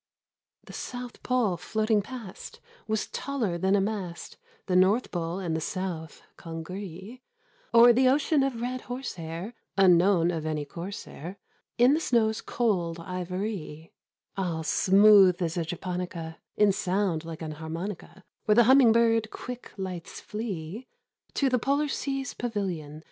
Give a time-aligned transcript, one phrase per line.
[0.63, 4.35] The South Pole floating past 50 Was taller than a mast—
[4.65, 7.21] The North Pole and the South congree
[7.71, 11.37] O'er the ocean of red horsehair (Unknown of any corsair)
[11.77, 13.93] In the snow's cold ivory—
[14.37, 19.71] All smooth as a japonica, In sound like an harmonica, Where the humming bird quick
[19.77, 20.87] lights flee
[21.35, 22.99] To the polar sea's pavilion.